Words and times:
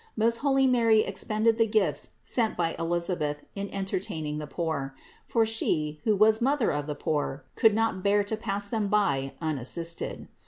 Most 0.17 0.37
holy 0.37 0.65
Mary 0.65 1.01
expended 1.01 1.59
the 1.59 1.67
presents 1.67 2.13
sent 2.23 2.57
by 2.57 2.75
Elisabeth 2.79 3.45
in 3.53 3.69
entertaining 3.71 4.39
the 4.39 4.47
poor; 4.47 4.95
for 5.27 5.45
She, 5.45 6.01
who 6.05 6.15
was 6.15 6.41
Mother 6.41 6.71
of 6.71 6.87
the 6.87 6.95
poor, 6.95 7.43
could 7.55 7.75
not 7.75 8.01
bear 8.01 8.23
to 8.23 8.35
pass 8.35 8.67
them 8.67 8.87
by 8.87 9.33
unassisted. 9.41 10.27